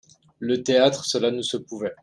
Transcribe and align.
Le 0.39 0.63
théâtre, 0.63 1.05
cela 1.05 1.29
ne 1.29 1.43
se 1.43 1.57
pouvait. 1.57 1.93